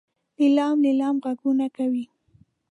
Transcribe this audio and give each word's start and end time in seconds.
لیلام 0.39 0.77
لیلام 0.85 1.15
غږونه 1.23 1.65
کوي. 1.77 2.05